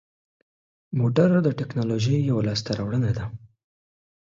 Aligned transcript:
موټر 0.99 1.29
د 1.45 1.49
تکنالوژۍ 1.59 2.17
یوه 2.29 2.41
لاسته 2.47 2.71
راوړنه 2.79 3.11
ده. 3.17 3.25